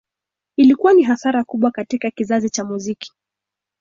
[0.57, 3.11] Ilikuwa ni hasara kubwa katika kizazi cha muziki